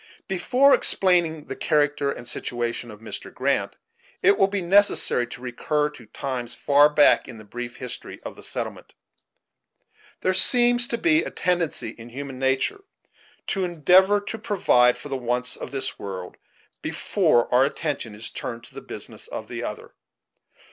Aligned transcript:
Before 0.27 0.73
explaining 0.73 1.45
the 1.45 1.55
character 1.55 2.11
and 2.11 2.27
situation 2.27 2.89
of 2.89 3.01
Mr. 3.01 3.31
Grant, 3.31 3.77
it 4.23 4.35
will 4.35 4.47
be 4.47 4.63
necessary 4.63 5.27
to 5.27 5.41
recur 5.41 5.91
to 5.91 6.07
times 6.07 6.55
far 6.55 6.89
back 6.89 7.27
in 7.27 7.37
the 7.37 7.43
brief 7.43 7.75
history 7.75 8.19
of 8.23 8.35
the 8.35 8.41
settlement. 8.41 8.95
There 10.21 10.33
seems 10.33 10.87
to 10.87 10.97
be 10.97 11.21
a 11.23 11.29
tendency 11.29 11.89
in 11.89 12.09
human 12.09 12.39
nature 12.39 12.81
to 13.45 13.63
endeavor 13.63 14.19
to 14.21 14.39
provide 14.39 14.97
for 14.97 15.09
the 15.09 15.17
wants 15.17 15.55
of 15.55 15.69
this 15.69 15.99
world, 15.99 16.37
before 16.81 17.47
our 17.53 17.63
attention 17.63 18.15
is 18.15 18.31
turned 18.31 18.63
to 18.63 18.73
the 18.73 18.81
business 18.81 19.27
of 19.27 19.47
the 19.49 19.63
other. 19.63 19.93